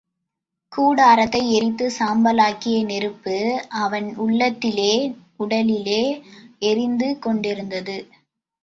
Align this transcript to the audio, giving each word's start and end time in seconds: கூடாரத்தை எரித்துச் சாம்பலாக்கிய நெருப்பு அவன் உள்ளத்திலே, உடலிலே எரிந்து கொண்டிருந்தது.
கூடாரத்தை 0.71 1.41
எரித்துச் 1.53 1.95
சாம்பலாக்கிய 1.99 2.77
நெருப்பு 2.85 3.37
அவன் 3.81 4.15
உள்ளத்திலே, 4.15 4.91
உடலிலே 5.39 6.03
எரிந்து 6.59 7.19
கொண்டிருந்தது. 7.19 7.97